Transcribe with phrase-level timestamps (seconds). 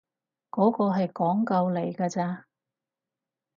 [0.49, 2.45] 嗰個係廣告嚟㗎咋